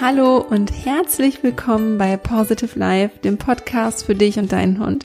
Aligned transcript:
Hallo 0.00 0.38
und 0.38 0.70
herzlich 0.84 1.42
willkommen 1.42 1.98
bei 1.98 2.16
Positive 2.16 2.78
Life, 2.78 3.18
dem 3.18 3.36
Podcast 3.36 4.06
für 4.06 4.14
dich 4.14 4.38
und 4.38 4.52
deinen 4.52 4.78
Hund. 4.78 5.04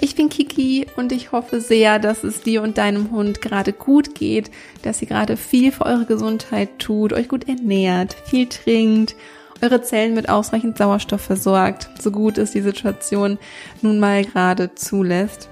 Ich 0.00 0.14
bin 0.14 0.28
Kiki 0.28 0.86
und 0.96 1.10
ich 1.10 1.32
hoffe 1.32 1.60
sehr, 1.60 1.98
dass 1.98 2.22
es 2.22 2.40
dir 2.40 2.62
und 2.62 2.78
deinem 2.78 3.10
Hund 3.10 3.40
gerade 3.42 3.72
gut 3.72 4.14
geht, 4.14 4.52
dass 4.82 5.02
ihr 5.02 5.08
gerade 5.08 5.36
viel 5.36 5.72
für 5.72 5.84
eure 5.84 6.04
Gesundheit 6.04 6.78
tut, 6.78 7.12
euch 7.12 7.26
gut 7.26 7.48
ernährt, 7.48 8.14
viel 8.24 8.46
trinkt, 8.46 9.16
eure 9.62 9.82
Zellen 9.82 10.14
mit 10.14 10.28
ausreichend 10.28 10.78
Sauerstoff 10.78 11.22
versorgt, 11.22 11.90
so 12.00 12.12
gut 12.12 12.38
es 12.38 12.52
die 12.52 12.62
Situation 12.62 13.36
nun 13.82 13.98
mal 13.98 14.24
gerade 14.24 14.76
zulässt. 14.76 15.48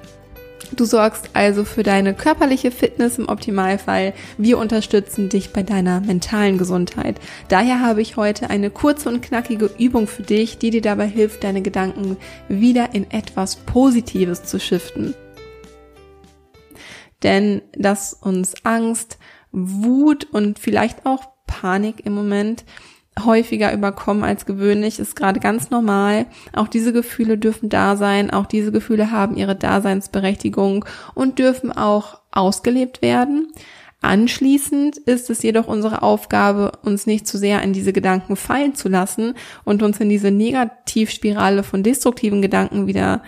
Du 0.72 0.84
sorgst 0.84 1.30
also 1.32 1.64
für 1.64 1.82
deine 1.82 2.14
körperliche 2.14 2.70
Fitness 2.70 3.18
im 3.18 3.28
Optimalfall. 3.28 4.12
Wir 4.36 4.58
unterstützen 4.58 5.28
dich 5.28 5.52
bei 5.52 5.62
deiner 5.62 6.00
mentalen 6.00 6.58
Gesundheit. 6.58 7.20
Daher 7.48 7.80
habe 7.80 8.02
ich 8.02 8.16
heute 8.16 8.50
eine 8.50 8.70
kurze 8.70 9.08
und 9.08 9.22
knackige 9.22 9.70
Übung 9.78 10.06
für 10.06 10.22
dich, 10.22 10.58
die 10.58 10.70
dir 10.70 10.82
dabei 10.82 11.06
hilft, 11.06 11.44
deine 11.44 11.62
Gedanken 11.62 12.16
wieder 12.48 12.94
in 12.94 13.10
etwas 13.10 13.56
Positives 13.56 14.44
zu 14.44 14.60
shiften. 14.60 15.14
Denn 17.22 17.62
dass 17.72 18.12
uns 18.12 18.54
Angst, 18.64 19.18
Wut 19.50 20.28
und 20.30 20.58
vielleicht 20.58 21.06
auch 21.06 21.24
Panik 21.46 22.04
im 22.04 22.14
Moment 22.14 22.64
häufiger 23.24 23.72
überkommen 23.72 24.24
als 24.24 24.46
gewöhnlich, 24.46 24.98
ist 24.98 25.16
gerade 25.16 25.40
ganz 25.40 25.70
normal. 25.70 26.26
Auch 26.54 26.68
diese 26.68 26.92
Gefühle 26.92 27.38
dürfen 27.38 27.68
da 27.68 27.96
sein, 27.96 28.30
auch 28.30 28.46
diese 28.46 28.72
Gefühle 28.72 29.10
haben 29.10 29.36
ihre 29.36 29.56
Daseinsberechtigung 29.56 30.84
und 31.14 31.38
dürfen 31.38 31.72
auch 31.72 32.20
ausgelebt 32.30 33.02
werden. 33.02 33.52
Anschließend 34.00 34.96
ist 34.98 35.28
es 35.28 35.42
jedoch 35.42 35.66
unsere 35.66 36.02
Aufgabe, 36.02 36.72
uns 36.84 37.06
nicht 37.06 37.26
zu 37.26 37.36
sehr 37.36 37.62
in 37.62 37.72
diese 37.72 37.92
Gedanken 37.92 38.36
fallen 38.36 38.74
zu 38.74 38.88
lassen 38.88 39.34
und 39.64 39.82
uns 39.82 39.98
in 39.98 40.08
diese 40.08 40.30
Negativspirale 40.30 41.64
von 41.64 41.82
destruktiven 41.82 42.40
Gedanken 42.40 42.86
wieder 42.86 43.22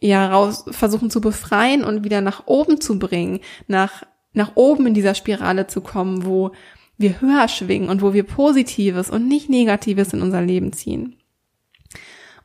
ja 0.00 0.30
raus 0.30 0.64
versuchen 0.70 1.10
zu 1.10 1.20
befreien 1.20 1.84
und 1.84 2.02
wieder 2.02 2.22
nach 2.22 2.46
oben 2.46 2.80
zu 2.80 2.98
bringen, 2.98 3.40
nach 3.66 4.04
nach 4.34 4.52
oben 4.56 4.88
in 4.88 4.94
dieser 4.94 5.14
Spirale 5.14 5.66
zu 5.66 5.80
kommen, 5.80 6.24
wo 6.24 6.50
wir 6.96 7.20
höher 7.20 7.48
schwingen 7.48 7.88
und 7.88 8.02
wo 8.02 8.12
wir 8.12 8.22
Positives 8.22 9.10
und 9.10 9.28
nicht 9.28 9.48
Negatives 9.48 10.12
in 10.12 10.22
unser 10.22 10.42
Leben 10.42 10.72
ziehen. 10.72 11.16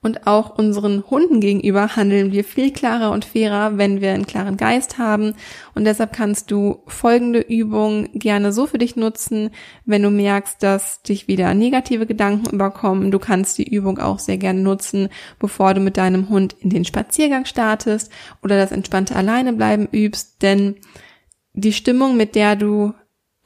Und 0.02 0.28
auch 0.28 0.58
unseren 0.58 1.04
Hunden 1.10 1.42
gegenüber 1.42 1.98
handeln 1.98 2.32
wir 2.32 2.46
viel 2.46 2.72
klarer 2.72 3.12
und 3.12 3.26
fairer, 3.26 3.78
wenn 3.78 4.00
wir 4.00 4.14
einen 4.14 4.26
klaren 4.26 4.56
Geist 4.56 4.98
haben. 4.98 5.36
Und 5.76 5.84
deshalb 5.84 6.14
kannst 6.14 6.52
du 6.52 6.84
folgende 6.88 7.42
Übung 7.42 8.08
gerne 8.14 8.54
so 8.54 8.66
für 8.66 8.78
dich 8.78 8.96
nutzen, 8.96 9.50
wenn 9.86 10.02
du 10.02 10.10
merkst, 10.10 10.64
dass 10.64 11.02
dich 11.02 11.28
wieder 11.28 11.54
negative 11.54 12.06
Gedanken 12.06 12.56
überkommen. 12.56 13.12
Du 13.12 13.20
kannst 13.20 13.58
die 13.58 13.70
Übung 13.70 14.00
auch 14.00 14.20
sehr 14.20 14.38
gerne 14.38 14.62
nutzen, 14.62 15.10
bevor 15.38 15.74
du 15.74 15.82
mit 15.82 15.98
deinem 15.98 16.30
Hund 16.30 16.56
in 16.62 16.70
den 16.70 16.86
Spaziergang 16.86 17.44
startest 17.44 18.10
oder 18.42 18.56
das 18.56 18.72
entspannte 18.72 19.18
Alleinebleiben 19.18 19.90
übst. 19.92 20.42
Denn 20.42 20.76
die 21.52 21.74
Stimmung, 21.74 22.16
mit 22.16 22.36
der 22.36 22.56
du 22.56 22.94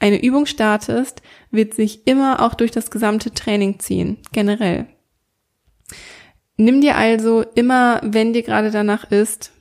eine 0.04 0.22
Übung 0.22 0.44
startest, 0.44 1.22
wird 1.50 1.72
sich 1.72 2.06
immer 2.06 2.42
auch 2.42 2.52
durch 2.52 2.70
das 2.70 2.90
gesamte 2.90 3.32
Training 3.32 3.78
ziehen, 3.78 4.18
generell. 4.32 4.86
Nimm 6.58 6.82
dir 6.82 6.96
also 6.96 7.42
immer, 7.54 8.02
wenn 8.04 8.34
dir 8.34 8.42
gerade 8.42 8.70
danach 8.70 9.10
ist, 9.10 9.52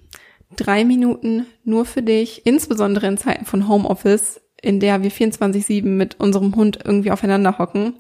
drei 0.57 0.83
Minuten 0.83 1.45
nur 1.63 1.85
für 1.85 2.03
dich, 2.03 2.45
insbesondere 2.45 3.07
in 3.07 3.17
Zeiten 3.17 3.45
von 3.45 3.69
Homeoffice, 3.69 4.41
in 4.61 4.81
der 4.81 5.01
wir 5.01 5.11
24-7 5.11 5.85
mit 5.85 6.19
unserem 6.19 6.53
Hund 6.57 6.77
irgendwie 6.83 7.11
aufeinander 7.11 7.57
hocken. 7.57 7.93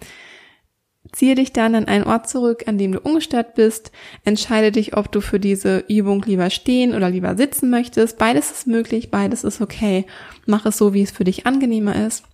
Ziehe 1.13 1.35
dich 1.35 1.53
dann 1.53 1.75
an 1.75 1.85
einen 1.85 2.03
Ort 2.03 2.27
zurück, 2.27 2.63
an 2.67 2.77
dem 2.77 2.91
du 2.91 2.99
ungestört 2.99 3.55
bist. 3.55 3.93
Entscheide 4.25 4.73
dich, 4.73 4.97
ob 4.97 5.09
du 5.13 5.21
für 5.21 5.39
diese 5.39 5.85
Übung 5.87 6.23
lieber 6.23 6.49
stehen 6.49 6.93
oder 6.93 7.09
lieber 7.09 7.37
sitzen 7.37 7.69
möchtest. 7.69 8.17
Beides 8.17 8.51
ist 8.51 8.67
möglich, 8.67 9.11
beides 9.11 9.45
ist 9.45 9.61
okay. 9.61 10.05
Mach 10.45 10.65
es 10.65 10.77
so, 10.77 10.93
wie 10.93 11.03
es 11.03 11.11
für 11.11 11.23
dich 11.23 11.45
angenehmer 11.45 12.05
ist. 12.05 12.25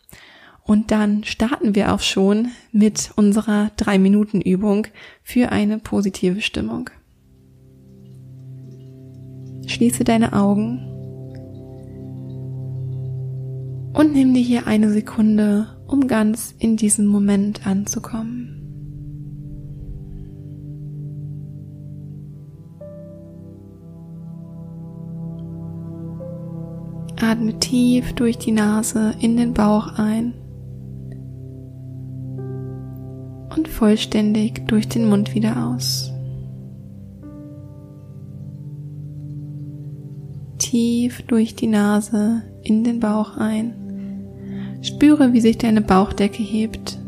Und 0.70 0.92
dann 0.92 1.24
starten 1.24 1.74
wir 1.74 1.96
auch 1.96 2.00
schon 2.00 2.50
mit 2.72 3.10
unserer 3.16 3.72
3-Minuten-Übung 3.80 4.86
für 5.24 5.52
eine 5.52 5.80
positive 5.80 6.42
Stimmung. 6.42 6.92
Schließe 9.66 10.04
deine 10.04 10.34
Augen 10.34 10.78
und 13.94 14.14
nimm 14.14 14.36
dir 14.36 14.44
hier 14.44 14.68
eine 14.68 14.92
Sekunde, 14.92 15.76
um 15.88 16.08
ganz 16.08 16.54
in 16.60 16.78
diesem 16.78 17.08
Moment 17.08 17.66
anzukommen. 17.66 18.56
Atme 27.20 27.58
tief 27.58 28.14
durch 28.14 28.38
die 28.38 28.52
Nase 28.52 29.16
in 29.20 29.36
den 29.36 29.56
Bauch 29.56 29.98
ein 29.98 30.36
und 33.56 33.68
vollständig 33.68 34.68
durch 34.68 34.88
den 34.88 35.08
Mund 35.08 35.34
wieder 35.34 35.68
aus. 35.68 36.12
Tief 40.58 41.22
durch 41.24 41.56
die 41.56 41.68
Nase 41.68 42.44
in 42.64 42.84
den 42.84 43.00
Bauch 43.00 43.38
ein. 43.38 43.74
Spüre, 44.82 45.34
wie 45.34 45.42
sich 45.42 45.58
deine 45.58 45.82
Bauchdecke 45.82 46.44
hebt 46.44 47.00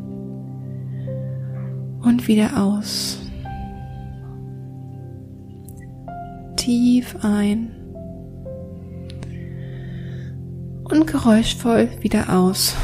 und 2.01 2.27
wieder 2.27 2.61
aus. 2.61 3.19
Tief 6.55 7.15
ein 7.21 7.71
und 10.83 11.07
geräuschvoll 11.07 11.89
wieder 12.01 12.37
aus. 12.37 12.75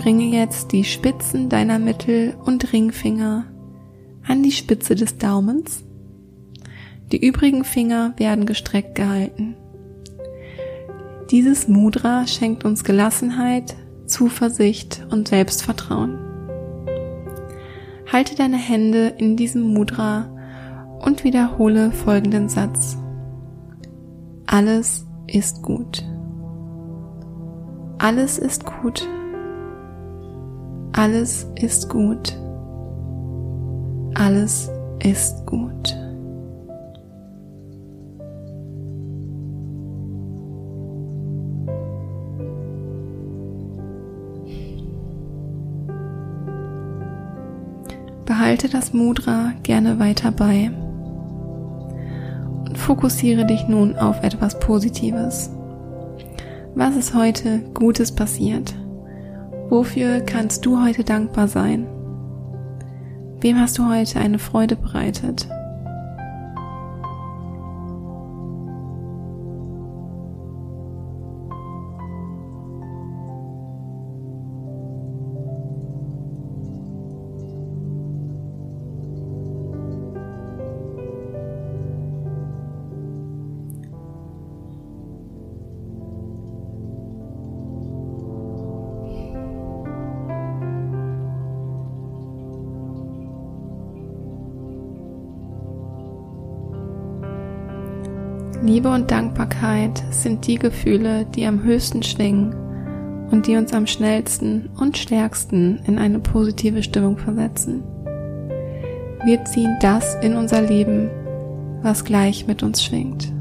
Bringe 0.00 0.34
jetzt 0.34 0.72
die 0.72 0.84
Spitzen 0.84 1.50
deiner 1.50 1.78
Mittel- 1.78 2.34
und 2.46 2.72
Ringfinger 2.72 3.44
an 4.26 4.42
die 4.42 4.50
Spitze 4.50 4.94
des 4.94 5.18
Daumens. 5.18 5.84
Die 7.12 7.22
übrigen 7.22 7.64
Finger 7.64 8.14
werden 8.16 8.46
gestreckt 8.46 8.94
gehalten. 8.94 9.56
Dieses 11.30 11.68
Mudra 11.68 12.26
schenkt 12.26 12.64
uns 12.64 12.82
Gelassenheit, 12.82 13.76
Zuversicht 14.06 15.06
und 15.10 15.28
Selbstvertrauen. 15.28 16.18
Halte 18.10 18.34
deine 18.36 18.56
Hände 18.56 19.08
in 19.18 19.36
diesem 19.36 19.74
Mudra 19.74 20.30
und 21.00 21.24
wiederhole 21.24 21.92
folgenden 21.92 22.48
Satz. 22.48 22.96
Alles 24.46 25.04
ist 25.26 25.60
gut. 25.60 26.02
Alles 27.98 28.38
ist 28.38 28.64
gut 28.64 29.06
alles 30.92 31.46
ist 31.56 31.88
gut. 31.88 32.36
Alles 34.14 34.70
ist 35.02 35.46
gut. 35.46 35.96
Behalte 48.26 48.68
das 48.68 48.92
Mudra 48.92 49.52
gerne 49.62 49.98
weiter 49.98 50.30
bei 50.30 50.70
und 52.64 52.76
fokussiere 52.78 53.44
dich 53.44 53.66
nun 53.68 53.96
auf 53.96 54.22
etwas 54.22 54.58
Positives. 54.58 55.50
Was 56.74 56.96
ist 56.96 57.14
heute 57.14 57.60
Gutes 57.74 58.12
passiert? 58.12 58.74
Wofür 59.70 60.18
kannst 60.20 60.66
du 60.66 60.84
heute 60.84 61.04
dankbar 61.04 61.46
sein? 61.46 61.86
Wem 63.40 63.60
hast 63.60 63.78
du 63.78 63.88
heute 63.88 64.18
eine 64.18 64.40
Freude 64.40 64.74
bereitet? 64.74 65.48
Liebe 98.62 98.90
und 98.90 99.10
Dankbarkeit 99.10 100.02
sind 100.10 100.46
die 100.46 100.56
Gefühle, 100.56 101.24
die 101.24 101.46
am 101.46 101.62
höchsten 101.62 102.02
schwingen 102.02 102.54
und 103.30 103.46
die 103.46 103.56
uns 103.56 103.72
am 103.72 103.86
schnellsten 103.86 104.68
und 104.78 104.98
stärksten 104.98 105.80
in 105.86 105.98
eine 105.98 106.18
positive 106.18 106.82
Stimmung 106.82 107.16
versetzen. 107.16 107.82
Wir 109.24 109.42
ziehen 109.46 109.76
das 109.80 110.14
in 110.16 110.36
unser 110.36 110.60
Leben, 110.60 111.08
was 111.82 112.04
gleich 112.04 112.46
mit 112.46 112.62
uns 112.62 112.84
schwingt. 112.84 113.32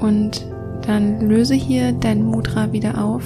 Und 0.00 0.48
dann 0.84 1.20
löse 1.28 1.54
hier 1.54 1.92
dein 1.92 2.24
Mudra 2.24 2.72
wieder 2.72 3.04
auf. 3.04 3.24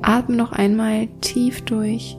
Atme 0.00 0.36
noch 0.36 0.52
einmal 0.52 1.08
tief 1.20 1.62
durch 1.66 2.16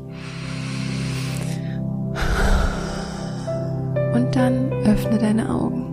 und 4.14 4.36
dann 4.36 4.72
öffne 4.86 5.18
deine 5.18 5.50
Augen. 5.50 5.88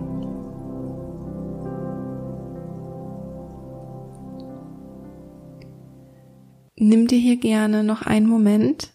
Nimm 6.75 7.07
dir 7.07 7.19
hier 7.19 7.37
gerne 7.37 7.83
noch 7.83 8.03
einen 8.03 8.27
Moment, 8.27 8.91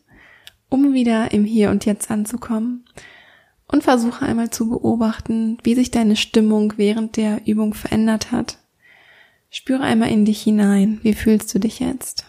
um 0.69 0.95
wieder 0.95 1.33
im 1.33 1.45
Hier 1.45 1.71
und 1.71 1.85
Jetzt 1.85 2.11
anzukommen 2.11 2.85
und 3.69 3.83
versuche 3.83 4.25
einmal 4.25 4.51
zu 4.51 4.69
beobachten, 4.71 5.59
wie 5.63 5.75
sich 5.75 5.91
deine 5.91 6.17
Stimmung 6.17 6.75
während 6.77 7.17
der 7.17 7.47
Übung 7.47 7.75
verändert 7.75 8.33
hat. 8.33 8.59
Spüre 9.51 9.83
einmal 9.83 10.11
in 10.11 10.25
dich 10.25 10.43
hinein, 10.43 10.99
wie 11.03 11.15
fühlst 11.15 11.55
du 11.55 11.59
dich 11.59 11.79
jetzt? 11.79 12.27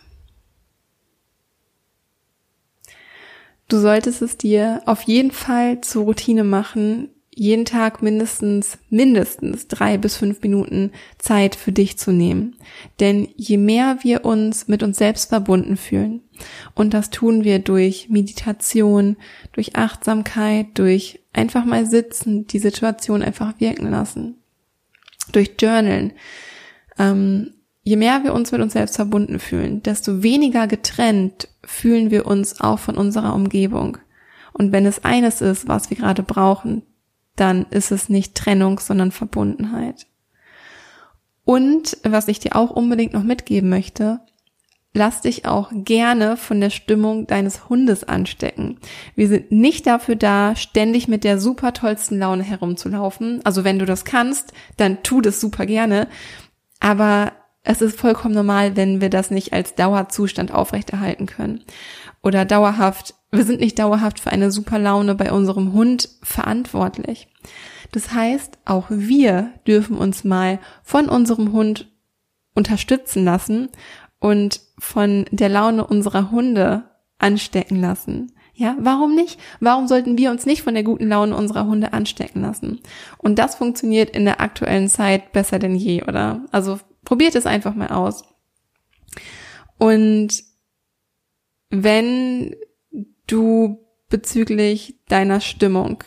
Du 3.68 3.80
solltest 3.80 4.22
es 4.22 4.38
dir 4.38 4.82
auf 4.86 5.02
jeden 5.04 5.32
Fall 5.32 5.82
zur 5.82 6.04
Routine 6.04 6.44
machen, 6.44 7.10
jeden 7.38 7.66
Tag 7.66 8.02
mindestens, 8.02 8.78
mindestens 8.90 9.68
drei 9.68 9.98
bis 9.98 10.16
fünf 10.16 10.42
Minuten 10.42 10.92
Zeit 11.18 11.56
für 11.56 11.74
dich 11.74 11.98
zu 11.98 12.12
nehmen. 12.12 12.56
Denn 13.00 13.28
je 13.36 13.58
mehr 13.58 13.98
wir 14.04 14.24
uns 14.24 14.68
mit 14.68 14.84
uns 14.84 14.98
selbst 14.98 15.30
verbunden 15.30 15.78
fühlen, 15.78 16.22
und 16.74 16.94
das 16.94 17.10
tun 17.10 17.44
wir 17.44 17.60
durch 17.60 18.10
Meditation, 18.10 19.18
durch 19.54 19.76
Achtsamkeit, 19.76 20.68
durch 20.76 21.22
einfach 21.34 21.66
mal 21.66 21.86
sitzen, 21.86 22.48
die 22.48 22.60
Situation 22.60 23.22
einfach 23.22 23.60
wirken 23.60 23.90
lassen, 23.90 24.36
durch 25.32 25.52
Journalen, 25.60 26.14
ähm, 26.98 27.54
je 27.84 27.98
mehr 27.98 28.24
wir 28.24 28.34
uns 28.34 28.52
mit 28.52 28.62
uns 28.62 28.74
selbst 28.74 28.96
verbunden 28.96 29.40
fühlen, 29.40 29.84
desto 29.84 30.24
weniger 30.24 30.68
getrennt 30.68 31.48
fühlen 31.66 32.12
wir 32.12 32.26
uns 32.26 32.62
auch 32.62 32.80
von 32.80 32.96
unserer 32.96 33.34
Umgebung. 33.34 33.98
Und 34.54 34.72
wenn 34.72 34.86
es 34.86 35.04
eines 35.04 35.42
ist, 35.42 35.68
was 35.68 35.90
wir 35.90 35.98
gerade 35.98 36.24
brauchen, 36.24 36.84
dann 37.36 37.66
ist 37.70 37.92
es 37.92 38.08
nicht 38.08 38.36
Trennung, 38.36 38.80
sondern 38.80 39.12
Verbundenheit. 39.12 40.08
Und 41.44 41.98
was 42.04 42.28
ich 42.28 42.40
dir 42.40 42.56
auch 42.56 42.72
unbedingt 42.72 43.14
noch 43.14 43.24
mitgeben 43.24 43.70
möchte, 43.70 44.22
lass 44.94 45.22
dich 45.22 45.46
auch 45.46 45.70
gerne 45.72 46.38
von 46.38 46.62
der 46.62 46.70
Stimmung 46.70 47.28
deines 47.28 47.70
Hundes 47.70 48.04
anstecken. 48.06 48.80
Wir 49.16 49.28
sind 49.28 49.52
nicht 49.52 49.86
dafür 49.86 50.16
da, 50.16 50.56
ständig 50.56 51.08
mit 51.08 51.24
der 51.24 51.38
super 51.38 51.74
tollsten 51.74 52.18
Laune 52.18 52.44
herumzulaufen. 52.44 53.42
Also 53.44 53.64
wenn 53.64 53.78
du 53.78 53.86
das 53.86 54.06
kannst, 54.06 54.54
dann 54.78 55.04
tu 55.04 55.22
das 55.22 55.42
super 55.42 55.66
gerne. 55.66 56.08
Aber 56.80 57.34
es 57.66 57.82
ist 57.82 58.00
vollkommen 58.00 58.36
normal, 58.36 58.76
wenn 58.76 59.02
wir 59.02 59.10
das 59.10 59.32
nicht 59.32 59.52
als 59.52 59.76
Dauerzustand 59.76 60.54
aufrechterhalten 60.54 61.26
können. 61.26 61.64
Oder 62.22 62.46
dauerhaft, 62.46 63.16
wir 63.32 63.44
sind 63.44 63.60
nicht 63.60 63.80
dauerhaft 63.80 64.20
für 64.20 64.32
eine 64.32 64.52
super 64.52 64.80
Laune 64.80 65.16
bei 65.16 65.32
unserem 65.32 65.74
Hund 65.74 66.10
verantwortlich. 66.22 67.28
Das 67.92 68.14
heißt, 68.14 68.60
auch 68.66 68.86
wir 68.90 69.52
dürfen 69.68 69.98
uns 69.98 70.24
mal 70.24 70.60
von 70.84 71.10
unserem 71.10 71.52
Hund 71.52 71.92
unterstützen 72.54 73.26
lassen 73.26 73.70
und 74.20 74.62
von 74.78 75.26
der 75.32 75.50
Laune 75.50 75.86
unserer 75.86 76.32
Hunde 76.32 76.84
anstecken 77.18 77.82
lassen. 77.82 78.32
Ja, 78.56 78.76
warum 78.80 79.16
nicht? 79.16 79.40
Warum 79.60 79.88
sollten 79.88 80.18
wir 80.18 80.32
uns 80.32 80.46
nicht 80.46 80.64
von 80.64 80.74
der 80.74 80.84
guten 80.84 81.10
Laune 81.10 81.36
unserer 81.36 81.66
Hunde 81.66 81.94
anstecken 81.94 82.42
lassen? 82.42 82.80
Und 83.18 83.38
das 83.38 83.56
funktioniert 83.56 84.10
in 84.12 84.26
der 84.26 84.40
aktuellen 84.40 84.88
Zeit 84.88 85.34
besser 85.34 85.60
denn 85.60 85.76
je, 85.76 86.04
oder? 86.04 86.46
Also 86.52 86.80
Probiert 87.06 87.36
es 87.36 87.46
einfach 87.46 87.76
mal 87.76 87.90
aus. 87.90 88.24
Und 89.78 90.44
wenn 91.70 92.56
du 93.28 93.86
bezüglich 94.10 95.00
deiner 95.08 95.40
Stimmung 95.40 96.04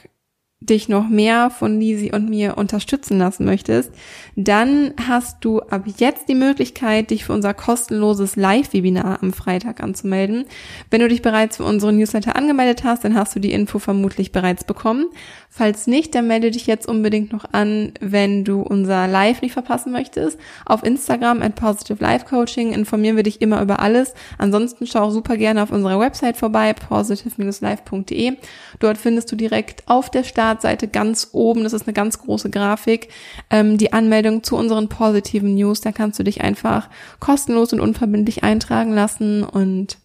dich 0.60 0.88
noch 0.88 1.08
mehr 1.08 1.50
von 1.50 1.78
Lisi 1.78 2.10
und 2.12 2.28
mir 2.28 2.58
unterstützen 2.58 3.18
lassen 3.18 3.44
möchtest, 3.44 3.92
dann 4.34 4.92
hast 5.06 5.44
du 5.44 5.60
ab 5.60 5.84
jetzt 5.98 6.28
die 6.28 6.34
Möglichkeit, 6.34 7.10
dich 7.10 7.24
für 7.24 7.32
unser 7.32 7.54
kostenloses 7.54 8.34
Live-Webinar 8.34 9.22
am 9.22 9.32
Freitag 9.32 9.80
anzumelden. 9.80 10.46
Wenn 10.90 11.00
du 11.00 11.08
dich 11.08 11.22
bereits 11.22 11.58
für 11.58 11.64
unsere 11.64 11.92
Newsletter 11.92 12.34
angemeldet 12.34 12.82
hast, 12.82 13.04
dann 13.04 13.14
hast 13.14 13.36
du 13.36 13.40
die 13.40 13.52
Info 13.52 13.78
vermutlich 13.78 14.32
bereits 14.32 14.64
bekommen. 14.64 15.06
Falls 15.48 15.86
nicht, 15.86 16.14
dann 16.14 16.26
melde 16.26 16.50
dich 16.50 16.66
jetzt 16.66 16.88
unbedingt 16.88 17.32
noch 17.32 17.52
an, 17.52 17.92
wenn 18.00 18.44
du 18.44 18.60
unser 18.60 19.06
Live 19.06 19.42
nicht 19.42 19.52
verpassen 19.52 19.92
möchtest. 19.92 20.38
Auf 20.66 20.82
Instagram 20.82 21.40
at 21.40 21.54
Positive 21.54 22.02
Life 22.02 22.26
Coaching 22.26 22.72
informieren 22.72 23.16
wir 23.16 23.22
dich 23.22 23.40
immer 23.40 23.62
über 23.62 23.80
alles. 23.80 24.12
Ansonsten 24.38 24.86
schau 24.86 25.10
super 25.10 25.36
gerne 25.36 25.62
auf 25.62 25.70
unserer 25.70 25.98
Website 26.00 26.36
vorbei, 26.36 26.72
positive-life.de. 26.72 28.36
Dort 28.78 28.98
findest 28.98 29.32
du 29.32 29.36
direkt 29.36 29.82
auf 29.86 30.10
der 30.10 30.24
Startseite 30.48 30.88
ganz 30.88 31.28
oben, 31.32 31.62
das 31.62 31.74
ist 31.74 31.86
eine 31.86 31.92
ganz 31.92 32.18
große 32.20 32.48
Grafik, 32.48 33.08
ähm, 33.50 33.76
die 33.76 33.92
Anmeldung 33.92 34.42
zu 34.42 34.56
unseren 34.56 34.88
positiven 34.88 35.54
News. 35.54 35.82
Da 35.82 35.92
kannst 35.92 36.18
du 36.18 36.24
dich 36.24 36.40
einfach 36.40 36.88
kostenlos 37.20 37.74
und 37.74 37.80
unverbindlich 37.80 38.44
eintragen 38.44 38.94
lassen 38.94 39.44
und 39.44 39.98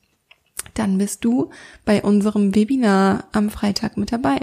dann 0.74 0.98
bist 0.98 1.24
du 1.24 1.50
bei 1.86 2.02
unserem 2.02 2.56
Webinar 2.56 3.24
am 3.32 3.50
Freitag 3.50 3.96
mit 3.96 4.12
dabei. 4.12 4.40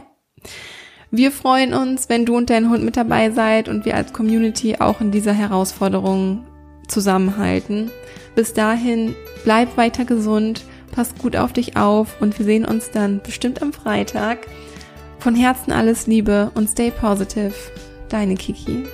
Wir 1.10 1.32
freuen 1.32 1.74
uns, 1.74 2.08
wenn 2.08 2.24
du 2.24 2.34
und 2.34 2.48
dein 2.48 2.70
Hund 2.70 2.82
mit 2.82 2.96
dabei 2.96 3.30
seid 3.30 3.68
und 3.68 3.84
wir 3.84 3.94
als 3.94 4.14
Community 4.14 4.76
auch 4.78 5.02
in 5.02 5.10
dieser 5.10 5.34
Herausforderung 5.34 6.46
zusammenhalten. 6.88 7.90
Bis 8.34 8.54
dahin, 8.54 9.14
bleib 9.44 9.76
weiter 9.76 10.06
gesund, 10.06 10.64
pass 10.92 11.14
gut 11.16 11.36
auf 11.36 11.52
dich 11.52 11.76
auf 11.76 12.22
und 12.22 12.38
wir 12.38 12.46
sehen 12.46 12.64
uns 12.64 12.90
dann 12.90 13.20
bestimmt 13.22 13.60
am 13.60 13.74
Freitag. 13.74 14.46
Von 15.20 15.34
Herzen 15.34 15.70
alles 15.70 16.06
Liebe 16.06 16.50
und 16.54 16.68
stay 16.68 16.90
positive. 16.90 17.52
Deine 18.08 18.36
Kiki. 18.36 18.86